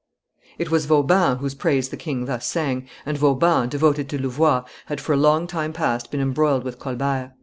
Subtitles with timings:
[0.57, 4.99] It was Vauban whose praise the king thus sang, and Vauban, devoted to Louvois, had
[4.99, 7.33] for a long time past been embroiled with Colbert.